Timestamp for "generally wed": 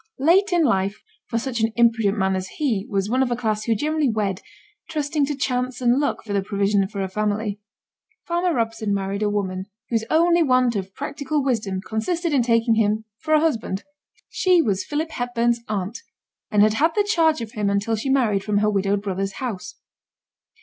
3.75-4.41